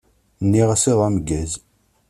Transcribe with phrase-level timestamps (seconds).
[0.43, 1.51] Nniɣ-as iḍ ameggaz.